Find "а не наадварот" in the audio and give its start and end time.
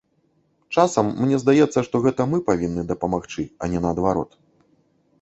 3.61-4.31